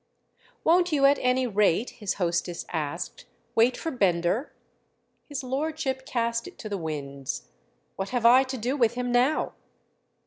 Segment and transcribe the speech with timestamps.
[0.63, 4.51] "Won't you at any rate," his hostess asked, "wait for Bender?"
[5.29, 7.49] His lordship cast it to the winds.
[7.97, 9.53] "What have I to do with him now?"